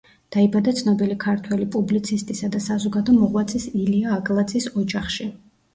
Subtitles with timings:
[0.35, 5.33] დაიბადა ცნობილი ქართველი პუბლიცისტისა და საზოგადო მოღვაწის ილია აგლაძის ოჯახში.